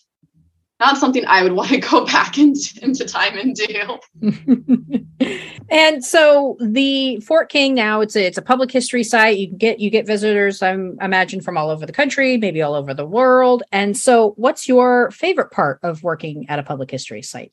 not 0.79 0.97
something 0.97 1.23
I 1.25 1.41
would 1.41 1.53
want 1.59 1.69
to 1.69 1.79
go 1.79 2.05
back 2.05 2.37
into, 2.37 2.83
into 2.83 3.05
time 3.05 3.37
and 3.37 3.55
do. 3.55 5.05
and 5.69 6.03
so 6.03 6.57
the 6.59 7.19
Fort 7.21 7.49
King 7.49 7.73
now 7.73 8.01
it's 8.01 8.15
a 8.15 8.25
it's 8.25 8.37
a 8.37 8.41
public 8.41 8.71
history 8.71 9.03
site. 9.03 9.37
You 9.37 9.47
get 9.47 9.79
you 9.79 9.89
get 9.89 10.05
visitors, 10.05 10.61
I'm 10.61 10.97
imagine 11.01 11.41
from 11.41 11.57
all 11.57 11.69
over 11.69 11.85
the 11.85 11.93
country, 11.93 12.37
maybe 12.37 12.61
all 12.61 12.75
over 12.75 12.93
the 12.93 13.05
world. 13.05 13.63
And 13.71 13.97
so 13.97 14.33
what's 14.37 14.67
your 14.67 15.11
favorite 15.11 15.51
part 15.51 15.79
of 15.83 16.03
working 16.03 16.47
at 16.49 16.59
a 16.59 16.63
public 16.63 16.91
history 16.91 17.21
site? 17.21 17.51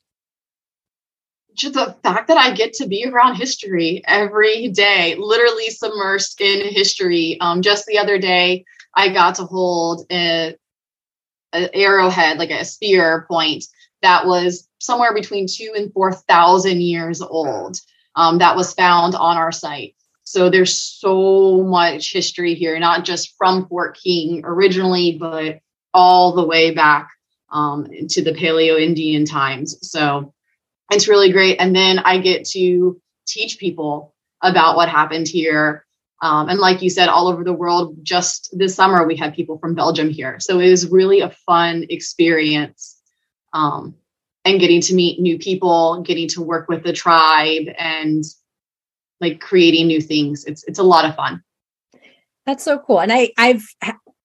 Just 1.55 1.75
the 1.75 1.97
fact 2.03 2.29
that 2.29 2.37
I 2.37 2.53
get 2.55 2.73
to 2.75 2.87
be 2.87 3.07
around 3.07 3.37
history 3.37 4.03
every 4.07 4.69
day, 4.69 5.15
literally 5.19 5.69
submersed 5.69 6.41
in 6.41 6.73
history. 6.73 7.39
Um, 7.41 7.63
just 7.63 7.87
the 7.87 7.99
other 7.99 8.19
day, 8.19 8.65
I 8.95 9.09
got 9.09 9.37
to 9.37 9.45
hold 9.45 10.07
a, 10.11 10.57
a 11.53 11.77
arrowhead, 11.77 12.39
like 12.39 12.51
a 12.51 12.65
spear 12.65 13.27
point 13.29 13.65
that 14.03 14.27
was 14.27 14.69
somewhere 14.79 15.15
between 15.15 15.47
two 15.47 15.73
and 15.77 15.93
four 15.93 16.13
thousand 16.13 16.83
years 16.83 17.23
old. 17.23 17.79
Um, 18.17 18.39
that 18.39 18.57
was 18.57 18.75
found 18.75 19.15
on 19.15 19.37
our 19.37 19.53
site. 19.53 19.95
So 20.25 20.51
there's 20.51 20.75
so 20.75 21.63
much 21.63 22.13
history 22.13 22.55
here, 22.55 22.79
not 22.79 23.05
just 23.05 23.35
from 23.37 23.67
Fort 23.69 23.99
King 24.03 24.43
originally, 24.45 25.17
but 25.19 25.61
all 25.95 26.33
the 26.33 26.47
way 26.47 26.73
back 26.73 27.11
um, 27.51 27.87
to 28.09 28.23
the 28.23 28.33
Paleo 28.33 28.81
Indian 28.81 29.25
times. 29.25 29.79
So 29.89 30.33
it's 30.91 31.09
really 31.09 31.33
great. 31.33 31.57
And 31.61 31.75
then 31.75 31.99
I 32.01 32.19
get 32.19 32.45
to 32.51 33.01
teach 33.27 33.59
people 33.59 34.15
about 34.43 34.77
what 34.77 34.89
happened 34.89 35.29
here. 35.29 35.85
Um, 36.21 36.49
and 36.49 36.59
like 36.59 36.83
you 36.83 36.91
said, 36.91 37.09
all 37.09 37.29
over 37.29 37.45
the 37.45 37.53
world, 37.53 37.97
just 38.03 38.57
this 38.57 38.75
summer, 38.75 39.07
we 39.07 39.17
had 39.17 39.35
people 39.35 39.59
from 39.59 39.75
Belgium 39.75 40.11
here. 40.11 40.39
So 40.41 40.61
it 40.61 40.71
was 40.71 40.89
really 40.89 41.21
a 41.21 41.31
fun 41.31 41.87
experience. 41.89 42.97
Um, 43.53 43.95
and 44.45 44.59
getting 44.59 44.81
to 44.83 44.95
meet 44.95 45.21
new 45.21 45.39
people, 45.39 46.03
getting 46.03 46.29
to 46.29 46.43
work 46.43 46.69
with 46.69 46.83
the 46.83 46.93
tribe 46.93 47.69
and 47.79 48.25
like 49.21 49.41
creating 49.41 49.87
new 49.87 50.01
things. 50.01 50.45
It's 50.45 50.65
it's 50.65 50.79
a 50.79 50.83
lot 50.83 51.05
of 51.05 51.15
fun. 51.15 51.43
That's 52.45 52.65
so 52.65 52.79
cool. 52.79 53.01
And 53.01 53.13
I 53.13 53.33
I've 53.39 53.65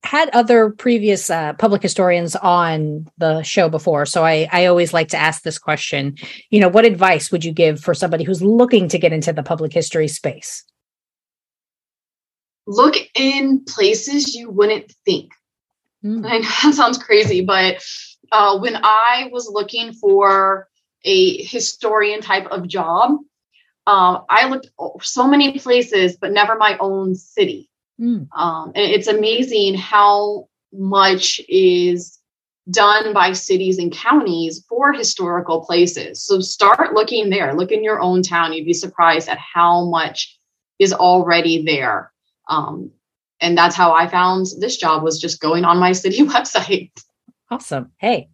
had 0.03 0.29
other 0.29 0.69
previous 0.69 1.29
uh, 1.29 1.53
public 1.53 1.81
historians 1.81 2.35
on 2.35 3.07
the 3.17 3.41
show 3.43 3.67
before, 3.67 4.05
so 4.05 4.23
I, 4.23 4.47
I 4.51 4.65
always 4.65 4.93
like 4.93 5.09
to 5.09 5.17
ask 5.17 5.43
this 5.43 5.59
question. 5.59 6.17
You 6.49 6.59
know, 6.59 6.69
what 6.69 6.85
advice 6.85 7.31
would 7.31 7.43
you 7.43 7.51
give 7.51 7.79
for 7.79 7.93
somebody 7.93 8.23
who's 8.23 8.41
looking 8.41 8.87
to 8.89 8.99
get 8.99 9.11
into 9.11 9.33
the 9.33 9.43
public 9.43 9.73
history 9.73 10.07
space? 10.07 10.63
Look 12.67 12.95
in 13.15 13.63
places 13.65 14.35
you 14.35 14.49
wouldn't 14.49 14.93
think. 15.05 15.31
Mm. 16.03 16.25
I 16.25 16.37
know 16.37 16.49
that 16.63 16.73
sounds 16.75 16.97
crazy, 16.97 17.43
but 17.43 17.83
uh, 18.31 18.59
when 18.59 18.75
I 18.75 19.29
was 19.31 19.49
looking 19.49 19.93
for 19.93 20.67
a 21.03 21.43
historian 21.43 22.21
type 22.21 22.47
of 22.47 22.67
job, 22.67 23.11
um, 23.87 24.25
I 24.29 24.49
looked 24.49 24.69
so 25.01 25.27
many 25.27 25.57
places, 25.59 26.17
but 26.17 26.33
never 26.33 26.55
my 26.55 26.77
own 26.79 27.15
city. 27.15 27.69
Mm. 27.99 28.27
Um, 28.35 28.71
and 28.75 28.91
it's 28.91 29.07
amazing 29.07 29.75
how 29.75 30.47
much 30.71 31.41
is 31.49 32.19
done 32.69 33.13
by 33.13 33.31
cities 33.31 33.77
and 33.77 33.91
counties 33.91 34.63
for 34.67 34.91
historical 34.91 35.63
places. 35.63 36.21
So 36.23 36.41
start 36.41 36.93
looking 36.93 37.29
there. 37.29 37.53
Look 37.53 37.71
in 37.71 37.83
your 37.83 37.99
own 38.01 38.23
town. 38.23 38.53
You'd 38.53 38.65
be 38.65 38.73
surprised 38.73 39.29
at 39.29 39.37
how 39.37 39.85
much 39.85 40.37
is 40.79 40.93
already 40.93 41.63
there. 41.63 42.11
Um, 42.49 42.91
and 43.39 43.57
that's 43.57 43.75
how 43.75 43.93
I 43.93 44.07
found 44.07 44.47
this 44.59 44.77
job 44.77 45.03
was 45.03 45.19
just 45.19 45.39
going 45.39 45.63
on 45.63 45.77
my 45.77 45.91
city 45.91 46.19
website. 46.23 46.91
Awesome. 47.49 47.91
Hey, 47.97 48.29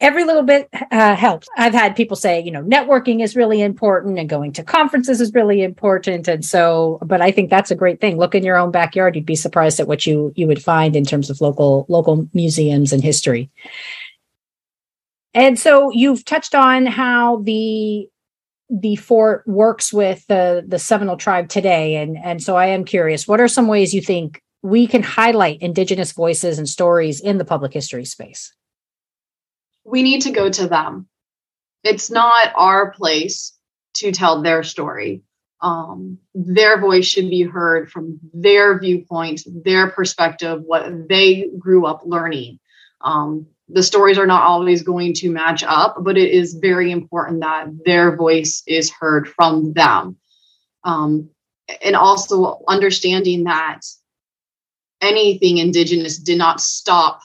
every 0.00 0.24
little 0.24 0.42
bit 0.42 0.68
uh, 0.90 1.14
helps. 1.14 1.48
I've 1.56 1.72
had 1.72 1.96
people 1.96 2.16
say, 2.16 2.40
you 2.42 2.50
know, 2.50 2.62
networking 2.62 3.22
is 3.22 3.36
really 3.36 3.62
important 3.62 4.18
and 4.18 4.28
going 4.28 4.52
to 4.52 4.62
conferences 4.62 5.20
is 5.20 5.32
really 5.32 5.62
important. 5.62 6.28
And 6.28 6.44
so, 6.44 6.98
but 7.02 7.20
I 7.20 7.30
think 7.30 7.48
that's 7.48 7.70
a 7.70 7.76
great 7.76 8.00
thing. 8.00 8.18
Look 8.18 8.34
in 8.34 8.44
your 8.44 8.56
own 8.56 8.70
backyard. 8.70 9.14
You'd 9.14 9.24
be 9.24 9.36
surprised 9.36 9.80
at 9.80 9.88
what 9.88 10.04
you, 10.04 10.32
you 10.36 10.46
would 10.46 10.62
find 10.62 10.96
in 10.96 11.04
terms 11.04 11.30
of 11.30 11.40
local, 11.40 11.86
local 11.88 12.28
museums 12.34 12.92
and 12.92 13.02
history. 13.02 13.50
And 15.32 15.58
so 15.58 15.90
you've 15.90 16.24
touched 16.24 16.54
on 16.54 16.86
how 16.86 17.38
the, 17.42 18.08
the 18.68 18.96
fort 18.96 19.46
works 19.46 19.92
with 19.92 20.26
the, 20.26 20.64
the 20.66 20.78
Seminole 20.78 21.16
tribe 21.16 21.48
today. 21.48 21.96
And, 21.96 22.18
and 22.18 22.42
so 22.42 22.56
I 22.56 22.66
am 22.66 22.84
curious, 22.84 23.26
what 23.26 23.40
are 23.40 23.48
some 23.48 23.68
ways 23.68 23.94
you 23.94 24.00
think 24.00 24.42
we 24.62 24.86
can 24.86 25.02
highlight 25.02 25.62
indigenous 25.62 26.12
voices 26.12 26.58
and 26.58 26.68
stories 26.68 27.20
in 27.20 27.38
the 27.38 27.44
public 27.44 27.72
history 27.72 28.04
space? 28.04 28.52
We 29.84 30.02
need 30.02 30.22
to 30.22 30.30
go 30.30 30.50
to 30.50 30.68
them. 30.68 31.06
It's 31.82 32.10
not 32.10 32.52
our 32.56 32.90
place 32.90 33.52
to 33.94 34.12
tell 34.12 34.42
their 34.42 34.62
story. 34.62 35.22
Um, 35.60 36.18
their 36.34 36.80
voice 36.80 37.06
should 37.06 37.30
be 37.30 37.42
heard 37.42 37.90
from 37.90 38.18
their 38.32 38.78
viewpoint, 38.78 39.42
their 39.46 39.88
perspective, 39.90 40.62
what 40.62 41.08
they 41.08 41.48
grew 41.58 41.86
up 41.86 42.02
learning. 42.04 42.58
Um, 43.00 43.46
the 43.68 43.82
stories 43.82 44.18
are 44.18 44.26
not 44.26 44.42
always 44.42 44.82
going 44.82 45.14
to 45.14 45.30
match 45.30 45.62
up, 45.62 45.96
but 46.00 46.18
it 46.18 46.30
is 46.30 46.54
very 46.54 46.90
important 46.90 47.40
that 47.40 47.68
their 47.84 48.14
voice 48.16 48.62
is 48.66 48.90
heard 48.90 49.28
from 49.28 49.72
them. 49.72 50.16
Um, 50.84 51.30
and 51.82 51.96
also 51.96 52.62
understanding 52.68 53.44
that 53.44 53.80
anything 55.00 55.58
indigenous 55.58 56.18
did 56.18 56.36
not 56.36 56.60
stop 56.60 57.20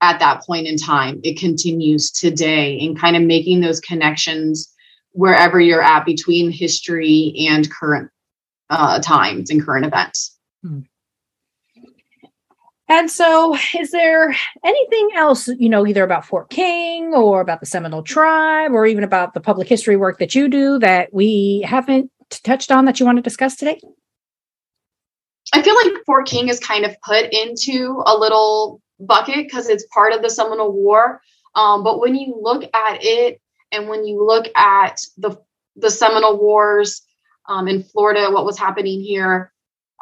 at 0.00 0.18
that 0.20 0.42
point 0.42 0.66
in 0.66 0.76
time. 0.76 1.20
It 1.22 1.38
continues 1.38 2.10
today 2.10 2.78
and 2.80 2.98
kind 2.98 3.16
of 3.16 3.22
making 3.22 3.60
those 3.60 3.80
connections 3.80 4.72
wherever 5.12 5.58
you're 5.58 5.82
at 5.82 6.04
between 6.04 6.50
history 6.50 7.34
and 7.48 7.70
current 7.70 8.10
uh, 8.68 9.00
times 9.00 9.50
and 9.50 9.64
current 9.64 9.86
events. 9.86 10.36
Hmm. 10.62 10.80
And 12.88 13.10
so, 13.10 13.56
is 13.78 13.90
there 13.90 14.34
anything 14.64 15.08
else, 15.16 15.48
you 15.48 15.68
know, 15.68 15.86
either 15.86 16.04
about 16.04 16.24
Fort 16.24 16.50
King 16.50 17.14
or 17.14 17.40
about 17.40 17.58
the 17.58 17.66
Seminole 17.66 18.04
tribe 18.04 18.72
or 18.72 18.86
even 18.86 19.02
about 19.02 19.34
the 19.34 19.40
public 19.40 19.66
history 19.66 19.96
work 19.96 20.18
that 20.18 20.36
you 20.36 20.48
do 20.48 20.78
that 20.78 21.12
we 21.12 21.64
haven't 21.66 22.12
touched 22.30 22.70
on 22.70 22.84
that 22.84 23.00
you 23.00 23.06
want 23.06 23.18
to 23.18 23.22
discuss 23.22 23.56
today? 23.56 23.80
I 25.52 25.62
feel 25.62 25.74
like 25.84 26.04
Fort 26.04 26.26
King 26.26 26.48
is 26.48 26.60
kind 26.60 26.84
of 26.84 26.94
put 27.02 27.32
into 27.32 28.02
a 28.06 28.16
little 28.16 28.80
bucket 28.98 29.46
because 29.46 29.68
it's 29.68 29.86
part 29.86 30.12
of 30.12 30.22
the 30.22 30.30
Seminole 30.30 30.72
War. 30.72 31.20
Um, 31.54 31.82
but 31.82 32.00
when 32.00 32.14
you 32.14 32.38
look 32.40 32.64
at 32.74 32.98
it 33.02 33.40
and 33.72 33.88
when 33.88 34.06
you 34.06 34.24
look 34.24 34.46
at 34.56 35.00
the 35.16 35.36
the 35.76 35.90
Seminole 35.90 36.38
Wars 36.38 37.02
um, 37.48 37.68
in 37.68 37.82
Florida, 37.82 38.30
what 38.30 38.46
was 38.46 38.58
happening 38.58 39.00
here, 39.00 39.52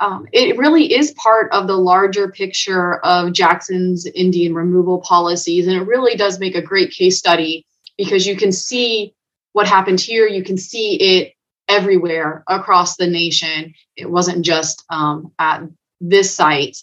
um, 0.01 0.27
it 0.33 0.57
really 0.57 0.93
is 0.93 1.13
part 1.13 1.53
of 1.53 1.67
the 1.67 1.77
larger 1.77 2.31
picture 2.31 2.97
of 2.99 3.33
Jackson's 3.33 4.07
Indian 4.07 4.55
removal 4.55 5.01
policies. 5.01 5.67
And 5.67 5.77
it 5.77 5.87
really 5.87 6.17
does 6.17 6.41
make 6.41 6.55
a 6.55 6.63
great 6.63 6.91
case 6.91 7.19
study 7.19 7.67
because 7.97 8.27
you 8.27 8.37
can 8.37 8.53
see 8.53 9.15
what 9.53 9.69
happened 9.69 10.01
here. 10.01 10.27
You 10.27 10.43
can 10.43 10.59
see 10.59 10.95
it 10.95 11.33
everywhere 11.69 12.43
across 12.49 12.97
the 12.97 13.07
nation. 13.07 13.75
It 13.97 14.11
wasn't 14.11 14.45
just 14.45 14.85
um, 14.91 15.33
at 15.39 15.63
this 16.01 16.35
site, 16.35 16.77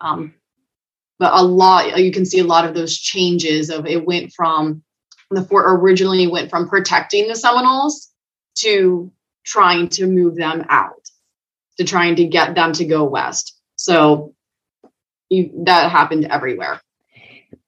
um, 0.00 0.34
but 1.18 1.32
a 1.32 1.42
lot, 1.42 1.98
you 1.98 2.12
can 2.12 2.24
see 2.24 2.38
a 2.38 2.44
lot 2.44 2.64
of 2.64 2.74
those 2.74 2.96
changes 2.96 3.70
of 3.70 3.86
it 3.86 4.06
went 4.06 4.32
from 4.32 4.82
the 5.30 5.42
fort 5.42 5.66
originally 5.68 6.26
went 6.26 6.50
from 6.50 6.68
protecting 6.68 7.28
the 7.28 7.36
Seminoles 7.36 8.10
to 8.56 9.12
trying 9.44 9.88
to 9.88 10.06
move 10.06 10.36
them 10.36 10.64
out 10.68 11.08
to 11.78 11.84
trying 11.84 12.16
to 12.16 12.24
get 12.24 12.54
them 12.54 12.72
to 12.72 12.84
go 12.84 13.04
west. 13.04 13.56
So 13.76 14.34
you, 15.28 15.50
that 15.64 15.90
happened 15.90 16.26
everywhere. 16.26 16.80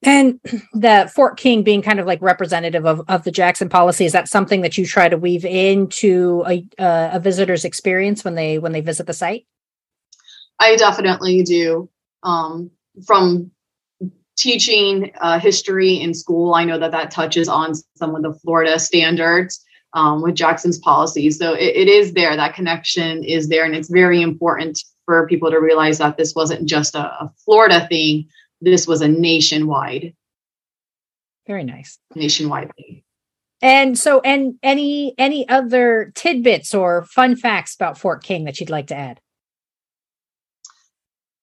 And 0.03 0.39
the 0.73 1.11
Fort 1.13 1.37
King 1.37 1.63
being 1.63 1.81
kind 1.81 1.99
of 1.99 2.05
like 2.05 2.21
representative 2.21 2.85
of, 2.85 3.01
of 3.07 3.23
the 3.23 3.31
Jackson 3.31 3.69
policy, 3.69 4.05
is 4.05 4.11
that 4.11 4.27
something 4.27 4.61
that 4.61 4.77
you 4.77 4.85
try 4.85 5.09
to 5.09 5.17
weave 5.17 5.45
into 5.45 6.43
a, 6.47 6.65
uh, 6.79 7.11
a 7.13 7.19
visitor's 7.19 7.65
experience 7.65 8.23
when 8.23 8.35
they 8.35 8.59
when 8.59 8.71
they 8.71 8.81
visit 8.81 9.07
the 9.07 9.13
site? 9.13 9.45
I 10.59 10.75
definitely 10.75 11.43
do. 11.43 11.89
Um, 12.23 12.71
from 13.05 13.51
teaching 14.37 15.11
uh, 15.21 15.39
history 15.39 15.99
in 15.99 16.13
school, 16.13 16.53
I 16.53 16.63
know 16.65 16.79
that 16.79 16.91
that 16.91 17.11
touches 17.11 17.47
on 17.47 17.73
some 17.95 18.15
of 18.15 18.23
the 18.23 18.33
Florida 18.33 18.79
standards 18.79 19.63
um, 19.93 20.21
with 20.21 20.35
Jackson's 20.35 20.79
policy. 20.79 21.29
So 21.31 21.53
it, 21.53 21.75
it 21.75 21.87
is 21.87 22.13
there, 22.13 22.35
that 22.35 22.55
connection 22.55 23.23
is 23.23 23.49
there. 23.49 23.65
And 23.65 23.75
it's 23.75 23.89
very 23.89 24.21
important 24.21 24.83
for 25.05 25.27
people 25.27 25.51
to 25.51 25.59
realize 25.59 25.97
that 25.97 26.17
this 26.17 26.33
wasn't 26.35 26.67
just 26.67 26.95
a, 26.95 27.05
a 27.05 27.31
Florida 27.45 27.87
thing, 27.87 28.27
this 28.61 28.87
was 28.87 29.01
a 29.01 29.07
nationwide. 29.07 30.13
Very 31.47 31.63
nice. 31.63 31.97
Nationwide 32.15 32.71
thing. 32.75 33.03
And 33.63 33.97
so, 33.97 34.21
and 34.21 34.55
any 34.63 35.13
any 35.19 35.47
other 35.47 36.11
tidbits 36.15 36.73
or 36.73 37.03
fun 37.03 37.35
facts 37.35 37.75
about 37.75 37.97
Fort 37.97 38.23
King 38.23 38.45
that 38.45 38.59
you'd 38.59 38.71
like 38.71 38.87
to 38.87 38.95
add? 38.95 39.19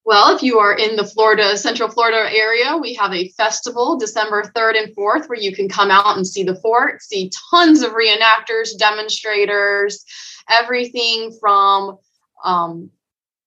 Well, 0.09 0.35
if 0.35 0.43
you 0.43 0.59
are 0.59 0.73
in 0.73 0.97
the 0.97 1.05
Florida, 1.05 1.55
Central 1.59 1.91
Florida 1.91 2.35
area, 2.35 2.79
we 2.79 2.95
have 2.95 3.13
a 3.13 3.29
festival 3.29 3.99
December 3.99 4.43
3rd 4.57 4.83
and 4.83 4.97
4th 4.97 5.29
where 5.29 5.39
you 5.39 5.55
can 5.55 5.69
come 5.69 5.91
out 5.91 6.17
and 6.17 6.27
see 6.27 6.45
the 6.45 6.55
fort, 6.55 7.03
see 7.03 7.31
tons 7.51 7.83
of 7.83 7.93
reenactors, 7.93 8.71
demonstrators, 8.79 10.07
everything 10.49 11.37
from 11.39 11.99
um, 12.43 12.91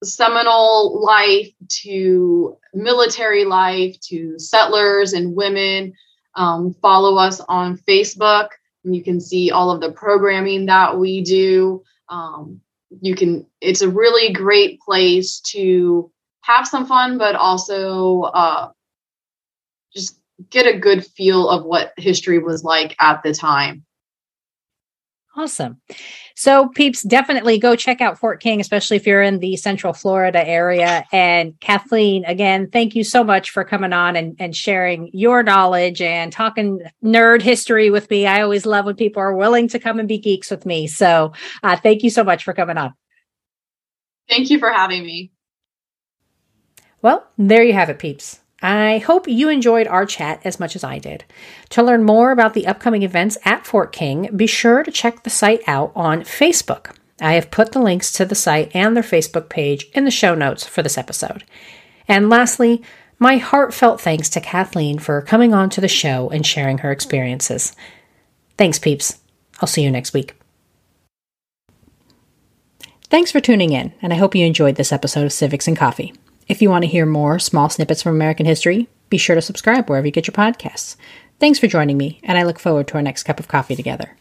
Seminole 0.04 1.04
life 1.04 1.50
to 1.82 2.56
military 2.76 3.44
life 3.44 4.00
to 4.10 4.38
settlers 4.38 5.14
and 5.14 5.36
women. 5.36 5.94
Um, 6.36 6.76
follow 6.80 7.18
us 7.18 7.40
on 7.40 7.80
Facebook 7.80 8.50
and 8.86 8.96
you 8.96 9.04
can 9.04 9.20
see 9.20 9.50
all 9.50 9.72
of 9.72 9.82
the 9.82 9.92
programming 9.92 10.68
that 10.68 11.00
we 11.00 11.22
do. 11.24 11.82
Um, 12.08 12.62
you 13.02 13.16
can, 13.16 13.48
it's 13.62 13.82
a 13.82 13.90
really 13.90 14.32
great 14.32 14.80
place 14.80 15.40
to 15.40 16.12
have 16.42 16.68
some 16.68 16.86
fun, 16.86 17.18
but 17.18 17.36
also 17.36 18.22
uh, 18.22 18.72
just 19.94 20.20
get 20.50 20.68
a 20.68 20.78
good 20.78 21.06
feel 21.06 21.50
of 21.50 21.64
what 21.66 21.94
history 21.98 22.40
was 22.40 22.64
like 22.64 22.96
at 23.00 23.24
the 23.24 23.34
time. 23.34 23.86
Awesome. 25.38 25.80
So, 26.36 26.68
peeps, 26.70 27.04
definitely 27.04 27.58
go 27.58 27.78
check 27.78 28.02
out 28.02 28.20
Fort 28.20 28.42
King, 28.42 28.60
especially 28.60 28.98
if 28.98 29.08
you're 29.08 29.22
in 29.22 29.40
the 29.40 29.56
Central 29.56 29.94
Florida 29.94 30.46
area. 30.46 31.06
And 31.14 31.58
Kathleen, 31.62 32.26
again, 32.26 32.70
thank 32.70 32.96
you 32.96 33.06
so 33.06 33.24
much 33.24 33.50
for 33.50 33.64
coming 33.64 33.94
on 33.94 34.18
and, 34.18 34.36
and 34.40 34.54
sharing 34.54 35.10
your 35.14 35.42
knowledge 35.42 36.02
and 36.02 36.34
talking 36.34 36.82
nerd 37.02 37.42
history 37.42 37.90
with 37.90 38.10
me. 38.10 38.28
I 38.28 38.42
always 38.42 38.66
love 38.66 38.86
when 38.86 38.96
people 38.96 39.22
are 39.22 39.36
willing 39.36 39.70
to 39.70 39.80
come 39.80 40.00
and 40.00 40.08
be 40.08 40.18
geeks 40.18 40.52
with 40.52 40.66
me. 40.66 40.88
So, 40.88 41.32
uh, 41.64 41.78
thank 41.78 42.04
you 42.04 42.10
so 42.10 42.26
much 42.26 42.44
for 42.44 42.54
coming 42.54 42.78
on. 42.78 42.94
Thank 44.28 44.50
you 44.50 44.60
for 44.60 44.70
having 44.70 45.06
me. 45.06 45.32
Well, 47.02 47.28
there 47.38 47.64
you 47.64 47.74
have 47.74 47.90
it, 47.90 48.00
peeps. 48.00 48.40
I 48.62 49.00
hope 49.00 49.28
you 49.28 49.50
enjoyed 49.50 49.88
our 49.88 50.06
chat 50.06 50.40
as 50.44 50.60
much 50.60 50.76
as 50.76 50.84
I 50.84 51.00
did. 51.00 51.26
To 51.70 51.82
learn 51.82 52.04
more 52.04 52.32
about 52.32 52.54
the 52.54 52.68
upcoming 52.68 53.02
events 53.02 53.38
at 53.44 53.66
Fort 53.66 53.92
King, 53.92 54.30
be 54.36 54.46
sure 54.46 54.84
to 54.84 54.92
check 54.92 55.24
the 55.24 55.32
site 55.32 55.62
out 55.66 55.92
on 55.96 56.22
Facebook. 56.22 56.96
I 57.20 57.34
have 57.34 57.52
put 57.52 57.72
the 57.72 57.82
links 57.82 58.12
to 58.14 58.26
the 58.26 58.36
site 58.36 58.72
and 58.76 58.96
their 58.96 59.04
Facebook 59.04 59.50
page 59.50 59.88
in 59.94 60.06
the 60.06 60.12
show 60.12 60.36
notes 60.36 60.66
for 60.66 60.84
this 60.84 60.98
episode. 60.98 61.44
And 62.08 62.30
lastly, 62.30 62.84
my 63.18 63.38
heartfelt 63.38 64.02
thanks 64.02 64.30
to 64.30 64.42
Kathleen 64.42 65.00
for 65.00 65.22
coming 65.22 65.54
on 65.54 65.70
to 65.72 65.82
the 65.82 65.88
show 65.88 66.30
and 66.30 66.46
sharing 66.46 66.80
her 66.80 66.92
experiences. 66.92 67.76
Thanks, 68.58 68.80
peeps. 68.80 69.20
I'll 69.60 69.68
see 69.68 69.84
you 69.84 69.92
next 69.92 70.14
week. 70.14 70.36
Thanks 73.10 73.32
for 73.32 73.40
tuning 73.40 73.74
in, 73.74 73.94
and 74.02 74.14
I 74.14 74.18
hope 74.18 74.36
you 74.36 74.46
enjoyed 74.46 74.76
this 74.76 74.92
episode 74.92 75.26
of 75.26 75.34
Civics 75.34 75.68
and 75.68 75.78
Coffee. 75.78 76.14
If 76.52 76.62
you 76.62 76.70
want 76.70 76.84
to 76.84 76.92
hear 76.92 77.06
more 77.06 77.40
small 77.40 77.70
snippets 77.70 78.04
from 78.04 78.14
American 78.14 78.46
history, 78.46 78.90
be 79.10 79.18
sure 79.18 79.36
to 79.38 79.42
subscribe 79.42 79.90
wherever 79.90 80.06
you 80.06 80.12
get 80.12 80.28
your 80.28 80.34
podcasts. 80.34 80.98
Thanks 81.40 81.58
for 81.58 81.68
joining 81.68 81.98
me, 81.98 82.20
and 82.24 82.38
I 82.38 82.44
look 82.44 82.60
forward 82.60 82.90
to 82.90 82.96
our 82.96 83.02
next 83.02 83.24
cup 83.24 83.40
of 83.40 83.48
coffee 83.48 83.78
together. 83.78 84.18